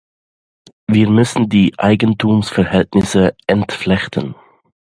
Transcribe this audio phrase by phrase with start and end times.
[0.87, 4.33] Wir müssen die Eigentumsverhältnisse entflechten.